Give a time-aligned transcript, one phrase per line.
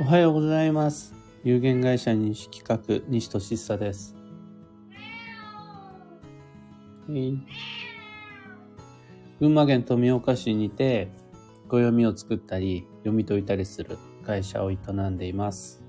[0.00, 1.14] おはようございます。
[1.44, 4.16] 有限会社西企画、西俊久です。
[7.06, 7.44] 群
[9.40, 11.10] 馬県富岡市にて、
[11.68, 14.76] 暦を作ったり、読み解いたりする会社を営
[15.10, 15.84] んでいます。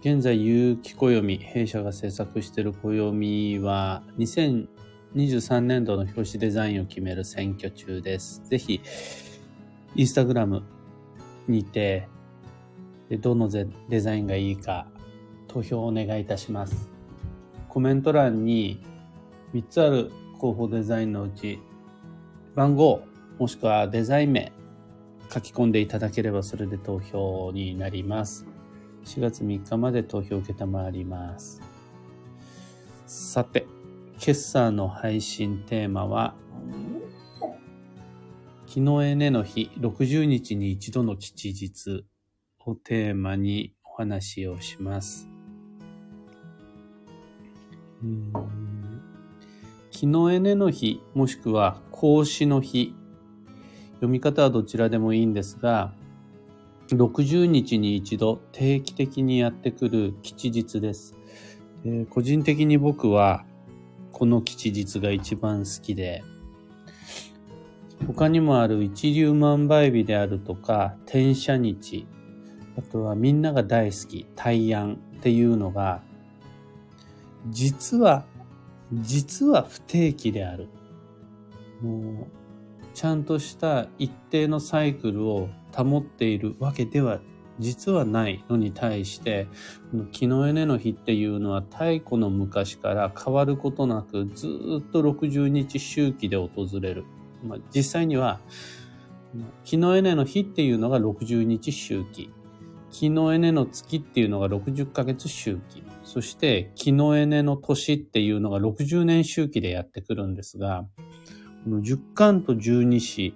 [0.00, 8.42] 現在、有機暦、弊社が制作している暦は、2023年度の表紙デザインを決める選挙中です。
[8.48, 8.80] ぜひ、
[9.96, 10.62] インスタグラム
[11.48, 12.08] にて、
[13.08, 14.86] でどのデザインがいいか
[15.48, 16.88] 投票をお願いいたします。
[17.68, 18.82] コメント欄に
[19.52, 21.60] 3つある候補デザインのうち
[22.54, 23.02] 番号
[23.38, 24.52] もしくはデザイン名
[25.32, 28.46] 書き込んでいただければそれで投票になります。
[29.04, 31.62] 4月3日まで投票を受けたまわります。
[33.06, 33.66] さて、
[34.18, 36.34] 決算の配信テーマは
[38.70, 42.04] 木のエネの日60日に一度の吉日
[42.64, 45.28] をテーマにお話をします。
[48.00, 48.32] うーん
[49.90, 52.94] 木のエネの日もしくは孔子の日
[53.94, 55.92] 読み方はどちらでもいいんですが
[56.90, 61.16] 60日に一度定期的にやってくる吉日です。
[61.84, 63.44] で個人的に僕は
[64.12, 66.22] この吉日が一番好きで
[68.06, 72.06] 他にもある一粒万倍日であるとか天赦日。
[72.78, 76.02] あとはみんなが大好き大安っていうのが
[77.48, 78.24] 実は
[78.92, 80.68] 実は不定期である。
[81.82, 82.26] もう
[82.94, 87.20] ちゃんとした一定のサイクルを保っているわけでは
[87.58, 89.46] 実はないのに対して
[89.90, 94.48] この木のエネの日っていうのは太古の昔から変わることなくず
[94.80, 97.04] っと60日周期で訪れる。
[97.44, 98.40] まあ、実際には、
[99.64, 102.30] 木のエネの日っていうのが60日周期。
[102.90, 105.84] 木のエネの月っていうのが60ヶ月周期。
[106.02, 110.86] そして、木のエネの年っていうのが60年周期でやってくるんですが、
[111.64, 113.34] この十干と十二支、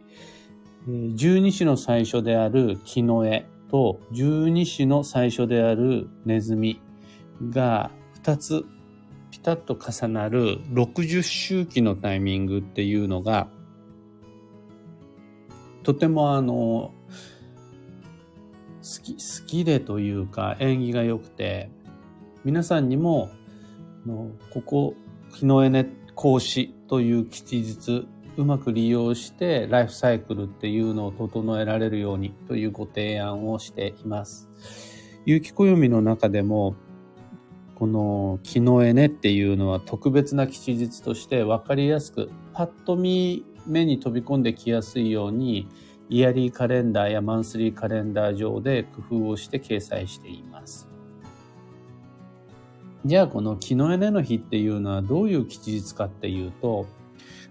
[1.14, 6.80] 十二支の最初である木の絵と十二支の最初であるネズミ
[7.50, 8.64] が二つ
[9.30, 13.48] ピタッと重なる60周期のタイミングっていうのが
[15.84, 16.92] とてもあの、
[18.82, 21.70] 好き、好きでというか縁起が良くて、
[22.42, 23.30] 皆さんにも、
[24.06, 24.94] のここ、
[25.34, 34.48] 日のエネ講師という吉日、うまく利用してライフサイクルっていうのを整えられるようにというご提案をしています。
[35.26, 36.76] 有機暦の中でも、
[37.74, 45.68] この木のエネっていうのは特別な吉日として分かりやすく、パッと見目に飛び込んできやすいように
[46.08, 50.88] イヤリーカレンダーやマンスリーカレンダー上で工夫をして掲載しています。
[53.04, 56.86] じゃあこの木のエネの日っていうのはどういう吉日かっていうと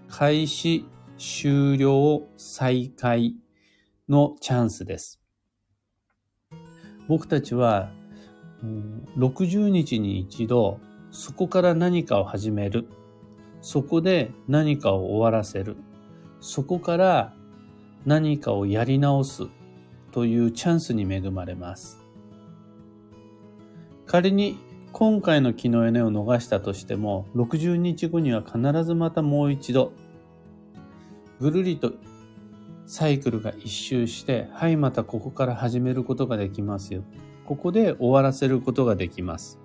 [0.08, 0.84] 開始、
[1.16, 3.36] 終了、再開
[4.08, 5.20] のチャンスです。
[7.06, 7.92] 僕たちは
[9.16, 12.88] 60日に一度そこから何かを始める。
[13.60, 15.76] そこで何かを終わらせる。
[16.44, 17.32] そこから
[18.04, 19.44] 何かをやり直す
[20.12, 22.04] というチャンスに恵まれます。
[24.04, 24.58] 仮に
[24.92, 29.94] 今回の木のエネを逃したとしても、60日後には必ずまたもう一度、
[31.40, 31.94] ぐるりと
[32.84, 37.04] サイクルが一周して、はい、またここから始めることができますよ。
[37.46, 39.58] ここで終わらせることができます。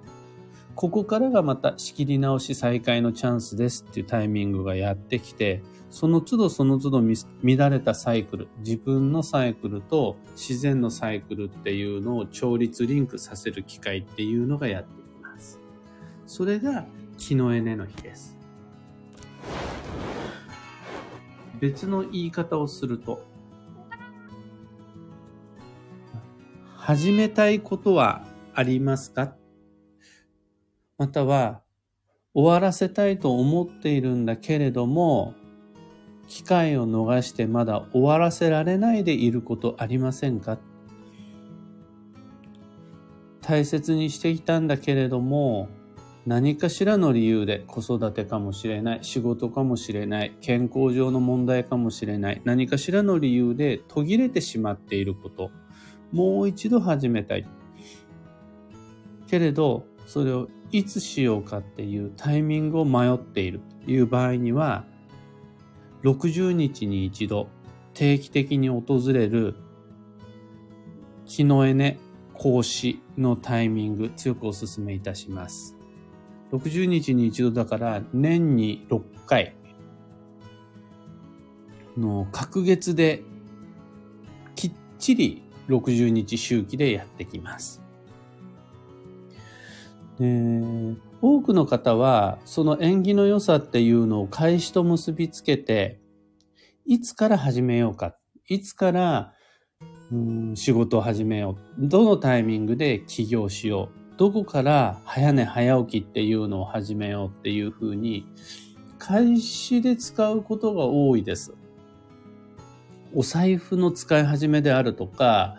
[0.79, 15.59] ここからがまた仕切り直し再開のチャンスですっていうタイミングがやってきて、その都度その都度乱れたサイクル、自分のサイクルと自然のサイクルっていうのを調律リンクさせる機会っていうのがやってきます。
[16.25, 16.85] それが
[17.17, 18.37] 木のエネの日です。
[21.59, 23.25] 別の言い方をすると、
[26.77, 28.23] 始めたいことは
[28.53, 29.35] ありますか？
[30.99, 31.61] または、
[32.35, 35.33] 終わらせたいと思っているんだけれども、
[36.27, 40.59] 機会を逃してまだ終わらせられないでいることありませんか？
[43.41, 45.69] 大切にしていたんだけれども、
[46.27, 55.49] 何かしらの理由で子育てかもしれない、仕事かもしれない、健康上の問題かもしれない、何かしらの理由で途切れてしまっていること、
[56.11, 57.47] もう一度始めたい。
[59.27, 64.85] けれど、それをいつしようかっていうタイミングを迷っているという場合には、
[66.03, 67.49] 60日に一度
[67.93, 69.55] 定期的に訪れる
[71.25, 71.97] 気のエネ
[72.33, 75.75] 講師のタイミング強くお勧めいたします。
[76.51, 79.55] 60日に一度だから年に6回
[81.97, 83.23] の隔月で
[84.55, 87.83] きっちり60日周期でやってきます。
[90.19, 95.99] で多くの方はその縁起の良さっていうのを開始と結びつけて
[96.85, 98.15] いつから始めようか
[98.47, 99.33] いつから
[100.11, 108.25] うん仕事を始めようどのタイミングで起業しようどこから早寝早起きっていうのを始めようっていうふうに
[108.97, 111.53] 開始で使うことが多いです。
[113.15, 115.55] お財布の使い始めであるとか、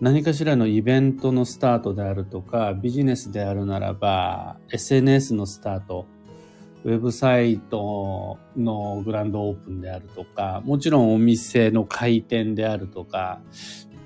[0.00, 6.06] 何かしらのイベントのスタートであるとか、ビジネスであるならば、SNS のスタート、
[6.84, 13.40] ウェブサイトのグランドオープンであるとか、もちろんお店の開店であるとか、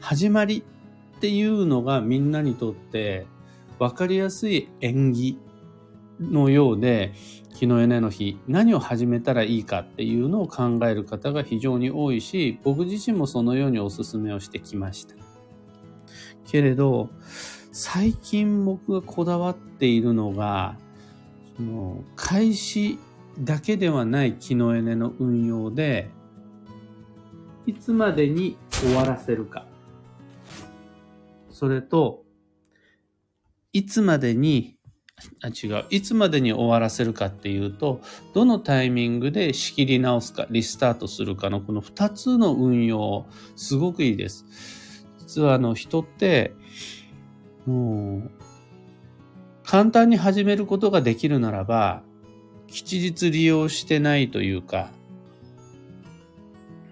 [0.01, 0.65] 始まり
[1.17, 3.27] っていうのがみんなにとって
[3.79, 5.39] 分かりやすい縁起
[6.19, 7.13] のようで、
[7.55, 15.22] 日のエネの日、何を始めたらいいかっていうのを考える方が非常に多いし、僕自身もそのようにお勧めをしてきました。
[16.47, 17.11] けれど、
[17.73, 20.77] 最近僕がこだわっているのが、
[21.57, 22.99] その開始
[23.41, 26.11] だけではない気のエネの運用で、
[27.67, 29.67] いつまでに終わらせるか。
[31.51, 32.25] それと、
[33.73, 34.77] いつまでに
[35.41, 35.87] あ違う。
[35.91, 38.01] いつまでに終わらせるかっていうと、
[38.35, 44.45] どのタイミングで仕切り直すか、リスタートするかのこの二つの運用、すごくいいです。
[45.33, 46.53] 実はあの人って、
[47.65, 48.31] もう、
[49.65, 52.03] 簡単に始めることができるならば、
[52.67, 54.91] 吉日利用してないというか、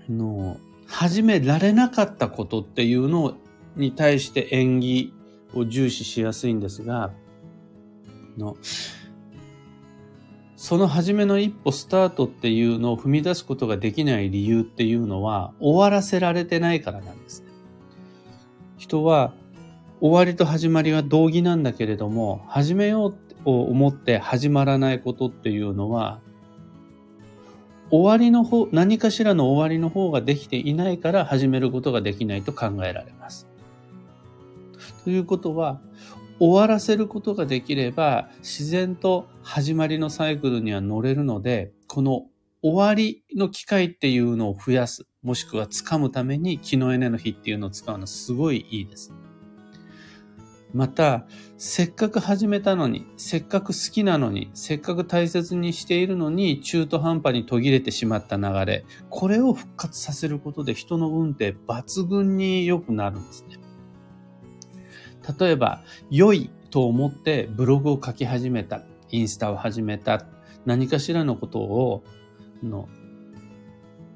[0.08, 0.56] の
[0.86, 3.36] 始められなかったことっていうの
[3.76, 5.12] に対して縁起
[5.54, 7.12] を重視しやすいんですが、
[8.38, 8.56] の
[10.56, 17.49] その初めの一歩スタートっていうのを踏み出すことができない理由っていうのは終わらせられてないからなんですね。
[18.80, 19.34] 人は
[20.00, 26.20] 終わりと始まりは同義なんだけれども始めようと思って始まらないことっていうのは
[27.90, 33.48] 終わりの方、何かしらの終わりの方ができていないから始めることができないと考えられます。
[35.04, 35.80] ということは、
[36.38, 42.26] 終わらせることができれば、自然と始まりのサイクルには乗れるので、この
[42.62, 49.12] 終わりの機会っていうのを増やす、もしくは掴むために気のエネの日っていうのを使うのすごいいいです。
[50.72, 51.26] また、
[51.58, 63.56] せっかく始めたのに、せっかく好きなのに、せっかく大切にしているのに、中途半端に途切れてしまった流れ、これを復活させることで人の運って抜群に良くなるんですね。
[65.38, 70.24] 例えば、良いと思ってブログを書き始めた、インスタを始めた、
[70.64, 72.04] 何かしらのことを、
[72.62, 72.88] の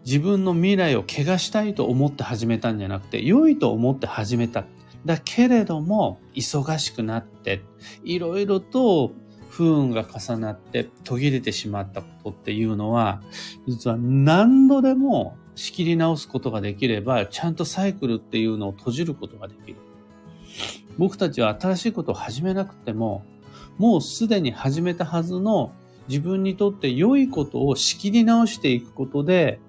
[0.05, 4.65] 自分の未来を怪我したいと思って始めたんじゃなくて、良いと思って始めた。
[5.05, 7.63] だけれども、忙しくなって、
[8.05, 9.13] いろいろと
[9.49, 13.23] 不運が重なって途切れてしまったことっていうのは、
[13.67, 19.77] 実は何度でも仕切り直すことができれば、ちゃんとサイクルっていうのを閉じることができる。
[20.99, 23.25] 僕たちは新しいことを始めなくても、
[23.79, 25.73] もうすでに始めたはずの
[26.09, 29.61] 自分にとって良いことを仕切り直していくことで、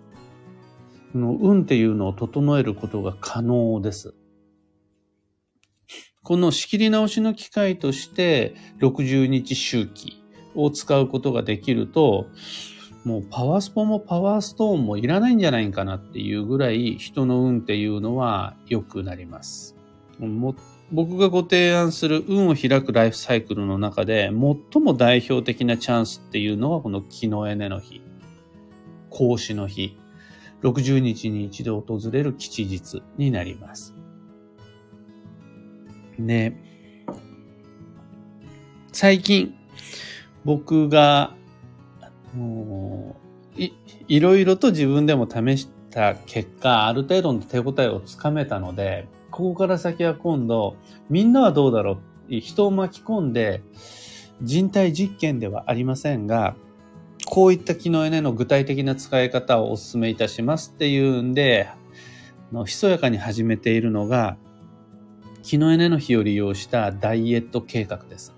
[1.18, 4.14] の運っていうのを整えることが可能です。
[6.24, 10.24] この仕切り直しの機会として60日周期
[10.56, 12.26] を使うことができると、
[13.04, 19.76] もうパワースポもパワーストーンもいらないんじゃないかなっていうぐらい人の運っていうのは良くなります。
[20.92, 24.32] 僕がご提案する運を開くライフサイクルの中で
[24.72, 28.02] 最も代表的なチャンスっていうのはこの木のエネの日、
[29.10, 29.98] 孔子の日、
[30.66, 33.94] 60日に一度訪れる吉日になります。
[36.18, 36.58] ね、
[38.92, 39.54] 最近
[40.44, 41.36] 僕が
[43.58, 43.72] い
[44.08, 50.78] いろいろと自分でも試した結果、ある程度の手応えをつかめたので、ここから先は今度、
[51.10, 53.62] みんなはどうだろう人を巻き込んで、
[54.42, 56.56] 人体実験ではありませんが、
[57.26, 61.68] こういった機能エネの具体的な使い方をお勧めいたしますっていうんで、
[62.52, 64.38] のひそやかに始めているのが、
[65.44, 68.34] 機能エネの日を利用したダイエット計画です。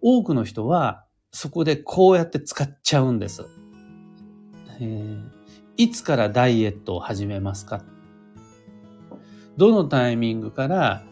[0.00, 3.46] 多くの人はそこでこうやって使っちゃうんです。
[4.80, 5.22] えー、
[5.76, 7.82] いつからダイエットを始めますか？
[9.56, 11.04] どのタイミングから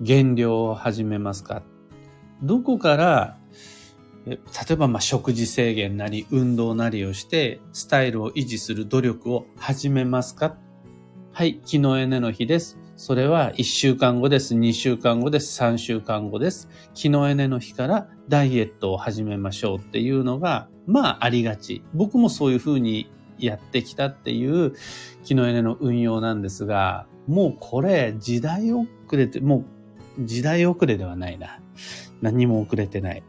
[0.00, 1.62] 減量を始めますか？
[2.42, 3.38] どこから
[4.26, 4.38] 例
[4.70, 10.56] えばま食事制限なり運動なりをしてスタイルを維持する努力を始めますか？
[11.32, 12.78] はい、昨日エネの日です。
[12.94, 16.68] それは1週間後です、2週間後です、3週間後です。
[16.94, 21.82] 昨日エネの日からダイエットを始めましょうっていうのが、まあありがち。
[21.94, 24.74] 僕もそういうふうにやってきたっていう
[25.24, 29.64] 昨日エネの運用なんですが、もうこれ時代遅れて、も
[30.18, 31.58] う時代遅れではないな。
[32.20, 33.24] 何も遅れてない。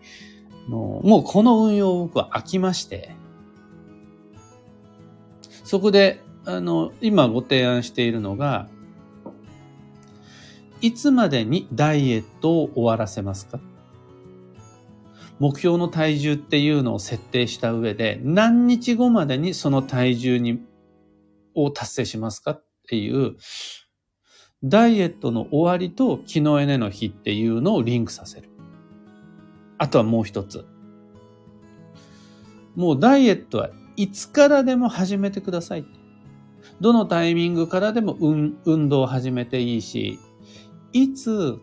[0.70, 3.16] のもうこの運用僕は飽きまして、
[5.64, 8.68] そこで、あの、今ご提案しているのが、
[10.82, 13.60] いつまでにダイエットを終わらせますか？
[15.40, 20.60] 目標の体重っていうのを設定した上で、何日後までにその体重に、
[21.56, 22.52] を達成しますか？
[22.52, 23.36] っていう、
[24.64, 28.50] ダイエットの終わりと昨日エネの日っていうのをリンクさせる。
[29.78, 30.66] あとはもう一つ。
[32.76, 35.86] もうダイエットはいつからでも始めてください。
[36.82, 40.20] どのタイミングからでも運運動を始めていいし、
[40.92, 41.60] いつ、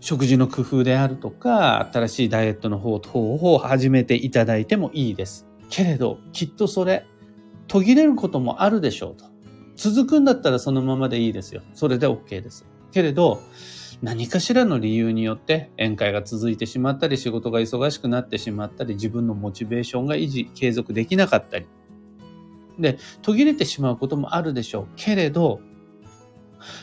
[0.00, 5.46] 食事の工夫であるとか、新しいダイエットの方法を始めていただいてもいいです。
[5.68, 7.06] けれど、きっとそれ、
[7.66, 9.24] 途切れることもあるでしょうと。
[9.76, 11.62] 続くんだったらそのままでいいですよ。
[11.74, 12.64] それで OK です。
[12.92, 13.40] けれど、
[14.02, 21.66] 何かしらの理由によって宴会が続いてしまったり、仕事が忙しくなってしまったり、自分のモチベーションが維持、継続できなかったり。
[22.78, 24.88] で、途切れてしまうこともあるでしょう。
[24.96, 25.60] けれど、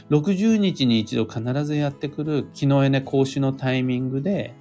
[0.10, 4.56] 60日に一度必ずやってくる気のエネ講師のタイミングで、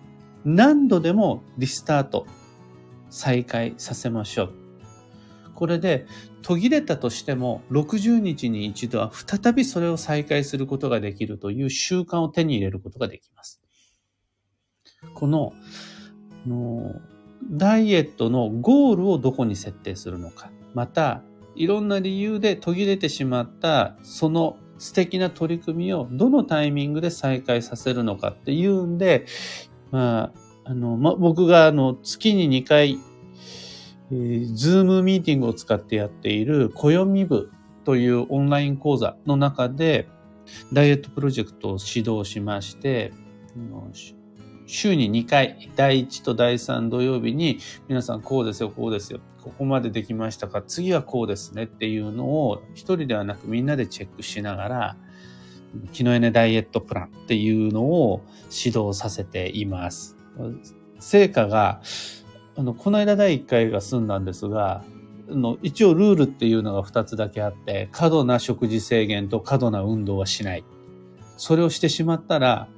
[0.44, 2.26] 何度でもリスタート、
[3.08, 4.61] 再開させましょう。
[5.54, 6.06] これで
[6.42, 13.60] 途切れたとしても60日に一度は再びそれを再開することができるという習慣を手に入れることができます。
[15.14, 15.52] この、
[16.46, 16.94] の
[17.50, 20.50] ダイエットのゴールをどこに設定するのか。
[20.74, 21.22] また、
[21.54, 29.26] いろんな理由で途切れてしまったその素敵な取り組みをどのタイミングで再開させるのかっていうんで、
[29.90, 30.32] ま
[30.64, 32.98] あ、あの、ま、僕があの月に2回
[34.54, 37.50] ズームミーティングを使ってやっている暦部
[37.84, 40.08] というオンライン講座の中で、
[40.72, 43.12] ダイエットプロジェクトを指導しまして、
[44.66, 54.96] 週に2回、第1と第3土曜日に、皆さんこうですよ、こうですよ、ここまでできましたか、次はこうですねっていうのを、一人ではなくみんなでチェックしながら、
[55.92, 60.16] 気のエネダイエットプランっていうのを指導させています。
[60.98, 61.80] 成果が
[62.56, 64.84] あの、この間第1回が済んだんですが、
[65.30, 70.64] あの一応ルールっていうのが2つだけあって、過度な食事制限と過度な運動はしない。
[71.36, 72.68] それをしてしまったら、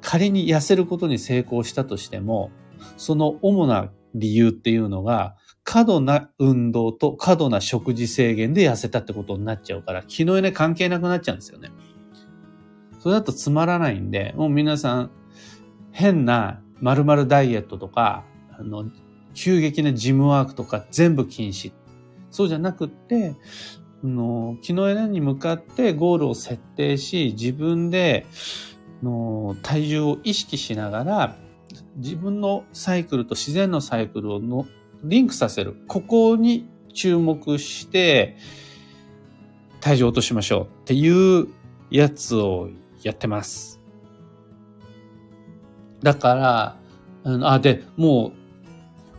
[0.00, 2.50] 仮に痩せることに成功したとしても、
[2.96, 11.70] その主な理由っていうのが、過度な運動と過度な食事制限で痩せたってことになっちゃうから、気のね関係なくなっちゃうんですよね。
[13.00, 15.10] それだとつまらないんで、もう皆さん、
[15.90, 18.24] 変な〇〇ダイエットとか、
[18.58, 18.90] あの、
[19.34, 21.72] 急激なジムワークとか全部禁止。
[22.30, 23.34] そうじゃなくって、
[24.02, 28.26] あの、気の枝に向かってゴールを設定し、自分で、
[29.02, 31.36] の体重を意識しながら、
[31.96, 34.66] 自分のサイクルと自然のサイクルをの
[35.04, 35.76] リンクさせる。
[35.86, 38.36] ここに注目して、
[39.80, 41.48] 体重を落としましょうっていう
[41.90, 42.70] やつを
[43.02, 43.80] やってます。
[46.02, 46.78] だから、
[47.52, 48.45] あ、で、もう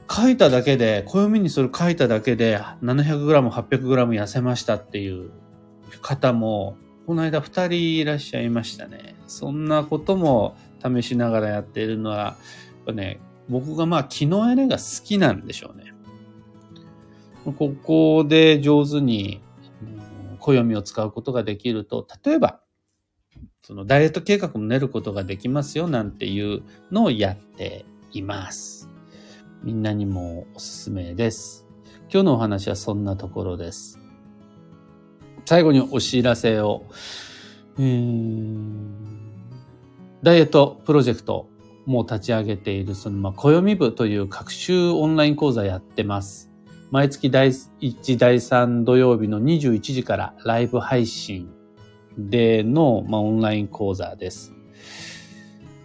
[0.09, 5.31] 書いただけで、暦にそれ書いただけで 700g、800g 痩せましたっていう
[6.01, 9.15] 方も、この間2人いらっしゃいましたね。
[9.27, 12.35] そんなことも試しながらやっているのは、やっ
[12.87, 15.93] ぱね、僕がまあ気のエネが好きなんでしょうね。
[17.57, 19.41] ここで上手に
[20.39, 22.59] 暦を使うことができると、例えば、
[23.61, 28.89] そのダイエット計画も練ることができますよなんていうのをやっています。
[29.63, 31.65] みんなにもおすすめです。
[32.11, 33.99] 今日のお話はそんなところです。
[35.45, 36.83] 最後にお知らせを、
[37.77, 37.87] ダイ
[40.39, 41.47] エットプロジェクト
[41.85, 46.51] も立ち上げている、その、まあ、暦部という各週オンライン講座やってます。
[46.91, 51.49] 毎月第1、第3土曜日の21時からライブ配信
[52.17, 54.53] での、まあ、オンライン講座です。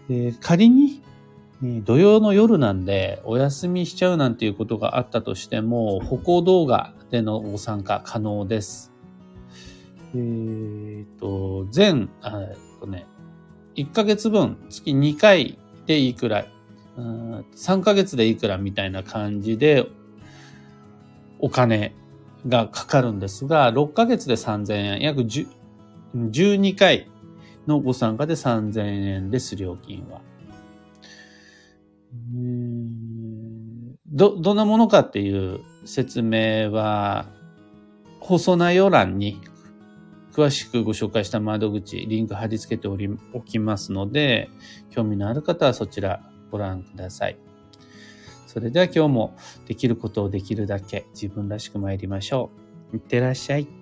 [0.08, 1.02] で仮に
[1.62, 8.92] 土曜の夜なんでお休みしちゃうなんていうことがあったとしても、歩行動画でのご参加可能です。
[10.14, 13.06] えー、と、全、えっとね、
[13.76, 16.46] 1ヶ月分、月2回でいくら、
[16.96, 19.86] 3ヶ月でいくらみたいな感じで、
[21.38, 21.94] お金
[22.48, 25.46] がかかるんですが、6ヶ月で3000円、約10
[26.16, 27.08] 12回
[27.66, 30.20] のご参加で3000円です、料金は。
[34.06, 37.26] ど、どんなものかっていう説明は、
[38.20, 39.40] 放送内容欄に
[40.32, 44.48] 詳しくご紹介した窓口、リンク貼り付けており、おきますので、
[44.90, 47.38] 興味のある方はそちらご覧ください。
[48.46, 52.50] それでは今日もできることをできるだけ自分らしく参りましょ
[52.92, 52.96] う。
[52.96, 53.81] いってらっしゃい。